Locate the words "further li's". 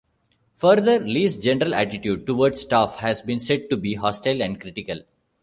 0.55-1.37